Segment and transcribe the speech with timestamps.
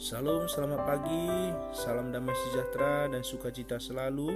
[0.00, 1.28] Salam, selamat pagi,
[1.76, 4.32] salam damai sejahtera dan sukacita selalu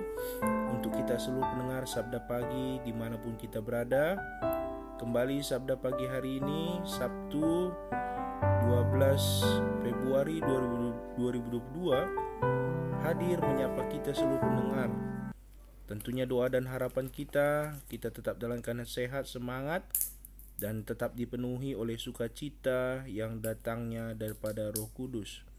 [0.69, 4.13] untuk kita seluruh pendengar Sabda Pagi di mana pun kita berada.
[5.01, 10.45] Kembali Sabda Pagi hari ini, Sabtu 12 Februari
[11.17, 14.93] 2022, hadir menyapa kita seluruh pendengar.
[15.89, 19.89] Tentunya doa dan harapan kita, kita tetap dalam keadaan sehat, semangat,
[20.61, 25.54] dan tetap dipenuhi oleh sukacita yang datangnya daripada Roh Kudus.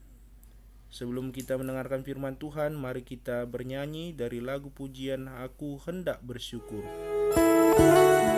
[0.86, 6.86] Sebelum kita mendengarkan firman Tuhan, mari kita bernyanyi dari lagu pujian Aku Hendak Bersyukur.
[7.36, 8.35] Aku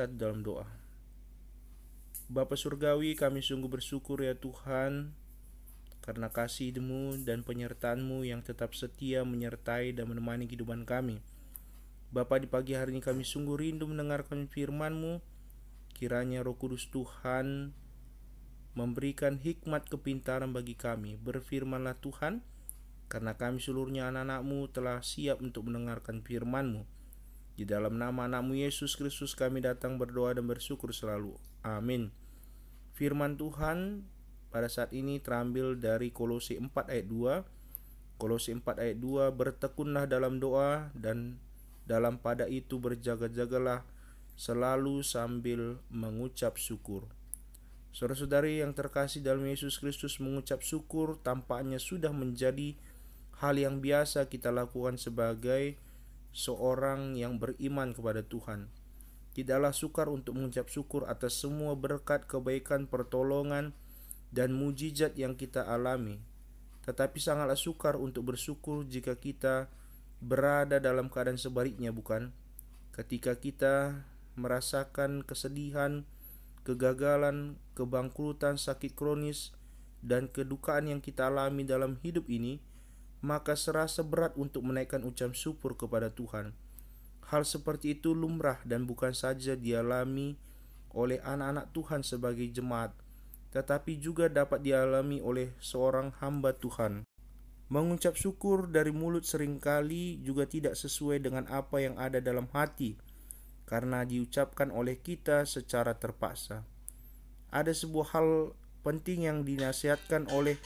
[0.00, 0.64] bersatu dalam doa.
[2.32, 5.12] Bapa Surgawi, kami sungguh bersyukur ya Tuhan
[6.00, 11.20] karena kasih-Mu dan penyertaan-Mu yang tetap setia menyertai dan menemani kehidupan kami.
[12.08, 15.20] Bapa di pagi hari ini kami sungguh rindu mendengarkan firman-Mu.
[15.92, 17.76] Kiranya Roh Kudus Tuhan
[18.72, 21.20] memberikan hikmat kepintaran bagi kami.
[21.20, 22.40] Berfirmanlah Tuhan,
[23.12, 26.99] karena kami seluruhnya anak-anakmu telah siap untuk mendengarkan firman-Mu.
[27.54, 31.36] Di dalam nama anakmu Yesus Kristus kami datang berdoa dan bersyukur selalu.
[31.60, 32.14] Amin.
[32.96, 34.04] Firman Tuhan
[34.50, 38.18] pada saat ini terambil dari Kolose 4 ayat 2.
[38.20, 41.40] Kolose 4 ayat 2 bertekunlah dalam doa dan
[41.88, 43.82] dalam pada itu berjaga-jagalah
[44.38, 47.08] selalu sambil mengucap syukur.
[47.90, 52.78] Saudara-saudari yang terkasih dalam Yesus Kristus mengucap syukur tampaknya sudah menjadi
[53.42, 55.74] hal yang biasa kita lakukan sebagai
[56.30, 58.70] seorang yang beriman kepada Tuhan.
[59.30, 63.74] Tidaklah sukar untuk mengucap syukur atas semua berkat, kebaikan, pertolongan,
[64.34, 66.18] dan mujizat yang kita alami.
[66.86, 69.70] Tetapi sangatlah sukar untuk bersyukur jika kita
[70.18, 72.34] berada dalam keadaan sebaliknya, bukan?
[72.90, 74.02] Ketika kita
[74.34, 76.02] merasakan kesedihan,
[76.66, 79.54] kegagalan, kebangkrutan, sakit kronis,
[80.00, 82.58] dan kedukaan yang kita alami dalam hidup ini,
[83.20, 86.56] maka serasa berat untuk menaikkan ucapan syukur kepada Tuhan.
[87.30, 90.34] Hal seperti itu lumrah dan bukan saja dialami
[90.90, 92.90] oleh anak-anak Tuhan sebagai jemaat,
[93.54, 97.06] tetapi juga dapat dialami oleh seorang hamba Tuhan.
[97.70, 102.98] Mengucap syukur dari mulut sering kali juga tidak sesuai dengan apa yang ada dalam hati,
[103.70, 106.66] karena diucapkan oleh kita secara terpaksa.
[107.54, 110.58] Ada sebuah hal penting yang dinasihatkan oleh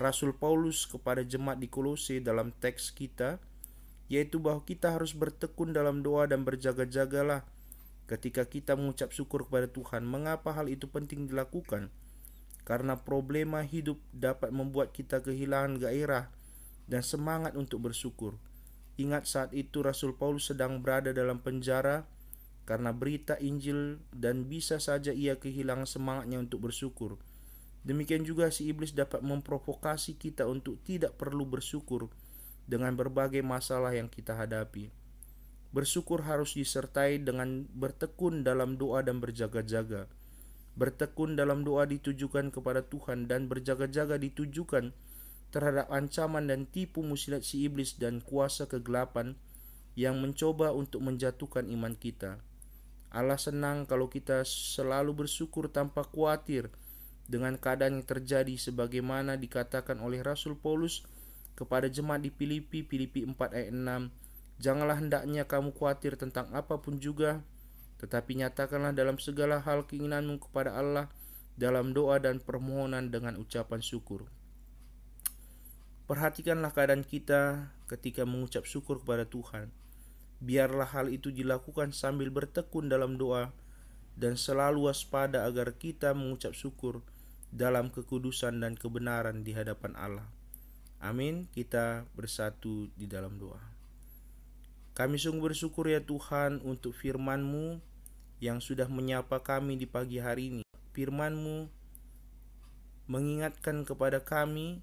[0.00, 3.42] Rasul Paulus kepada jemaat di Kolose dalam teks kita,
[4.08, 7.44] yaitu bahwa kita harus bertekun dalam doa dan berjaga-jagalah
[8.08, 10.04] ketika kita mengucap syukur kepada Tuhan.
[10.04, 11.88] Mengapa hal itu penting dilakukan?
[12.62, 16.30] Karena problema hidup dapat membuat kita kehilangan gairah
[16.86, 18.38] dan semangat untuk bersyukur.
[19.00, 22.04] Ingat saat itu Rasul Paulus sedang berada dalam penjara
[22.68, 27.18] karena berita Injil dan bisa saja ia kehilangan semangatnya untuk bersyukur.
[27.82, 32.06] Demikian juga si iblis dapat memprovokasi kita untuk tidak perlu bersyukur
[32.70, 34.94] dengan berbagai masalah yang kita hadapi.
[35.74, 40.06] Bersyukur harus disertai dengan bertekun dalam doa dan berjaga-jaga.
[40.78, 44.94] Bertekun dalam doa ditujukan kepada Tuhan dan berjaga-jaga ditujukan
[45.52, 49.36] terhadap ancaman dan tipu muslihat si iblis dan kuasa kegelapan
[49.98, 52.40] yang mencoba untuk menjatuhkan iman kita.
[53.12, 56.72] Allah senang kalau kita selalu bersyukur tanpa khawatir
[57.30, 61.06] dengan keadaan yang terjadi sebagaimana dikatakan oleh Rasul Paulus
[61.54, 64.62] kepada jemaat di Filipi, Filipi 4 ayat 6.
[64.62, 67.42] Janganlah hendaknya kamu khawatir tentang apa pun juga,
[68.02, 71.10] tetapi nyatakanlah dalam segala hal keinginanmu kepada Allah
[71.54, 74.26] dalam doa dan permohonan dengan ucapan syukur.
[76.10, 79.70] Perhatikanlah keadaan kita ketika mengucap syukur kepada Tuhan.
[80.42, 83.54] Biarlah hal itu dilakukan sambil bertekun dalam doa
[84.18, 87.06] dan selalu waspada agar kita mengucap syukur
[87.52, 90.26] dalam kekudusan dan kebenaran di hadapan Allah.
[91.04, 91.52] Amin.
[91.52, 93.60] Kita bersatu di dalam doa.
[94.96, 97.80] Kami sungguh bersyukur ya Tuhan untuk firman-Mu
[98.40, 100.64] yang sudah menyapa kami di pagi hari ini.
[100.96, 101.68] Firman-Mu
[103.08, 104.80] mengingatkan kepada kami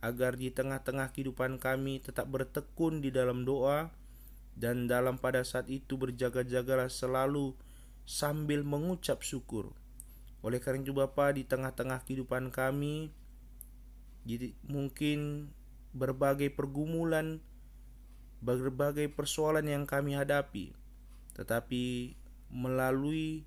[0.00, 3.92] agar di tengah-tengah kehidupan kami tetap bertekun di dalam doa
[4.56, 7.52] dan dalam pada saat itu berjaga-jagalah selalu
[8.08, 9.76] sambil mengucap syukur
[10.40, 13.12] oleh karena itu Bapa di tengah-tengah kehidupan kami
[14.24, 15.50] jadi mungkin
[15.92, 17.40] berbagai pergumulan
[18.40, 20.72] berbagai persoalan yang kami hadapi
[21.36, 22.16] tetapi
[22.48, 23.44] melalui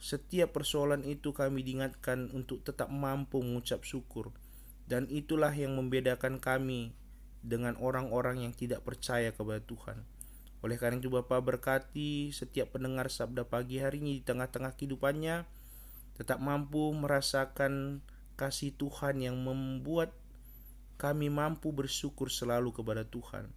[0.00, 4.32] setiap persoalan itu kami diingatkan untuk tetap mampu mengucap syukur
[4.88, 6.96] dan itulah yang membedakan kami
[7.44, 10.02] dengan orang-orang yang tidak percaya kepada Tuhan.
[10.60, 15.48] Oleh karena itu Bapak berkati setiap pendengar sabda pagi hari ini di tengah-tengah kehidupannya
[16.20, 18.04] tetap mampu merasakan
[18.36, 20.12] kasih Tuhan yang membuat
[21.00, 23.48] kami mampu bersyukur selalu kepada Tuhan.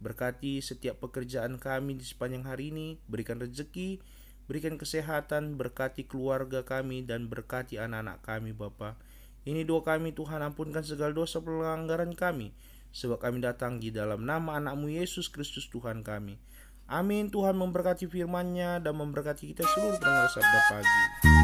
[0.00, 4.00] Berkati setiap pekerjaan kami di sepanjang hari ini, berikan rezeki,
[4.48, 8.96] berikan kesehatan, berkati keluarga kami dan berkati anak-anak kami Bapak.
[9.44, 12.56] Ini doa kami Tuhan ampunkan segala dosa pelanggaran kami
[12.92, 16.40] sebab kami datang di dalam nama anakmu Yesus Kristus Tuhan kami.
[16.88, 17.28] Amin.
[17.28, 21.37] Tuhan memberkati firman-Nya dan memberkati kita seluruh pendengar sabda pagi.